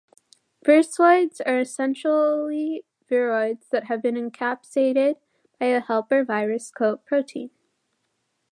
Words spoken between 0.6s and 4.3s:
Virusoids are essentially viroids that have been